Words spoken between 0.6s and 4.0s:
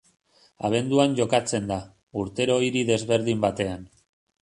Abenduan jokatzen da, urtero hiri desberdin batean.